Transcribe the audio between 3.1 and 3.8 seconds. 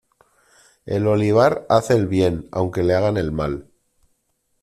el mal.